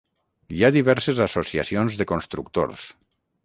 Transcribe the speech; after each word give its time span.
Hi 0.55 0.63
ha 0.67 0.71
diverses 0.77 1.21
associacions 1.27 2.01
de 2.03 2.11
constructors. 2.15 2.91